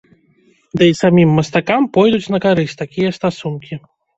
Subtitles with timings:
[0.81, 3.73] Ды і самім мастакам пойдуць на карысць такія стасункі.